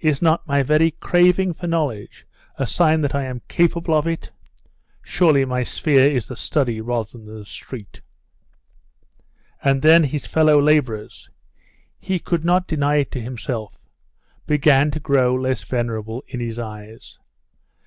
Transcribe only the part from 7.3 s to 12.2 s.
street!' And then his fellow labourers he